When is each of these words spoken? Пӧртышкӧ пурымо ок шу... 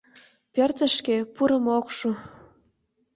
Пӧртышкӧ 0.53 1.17
пурымо 1.35 1.71
ок 1.79 1.87
шу... 1.97 2.09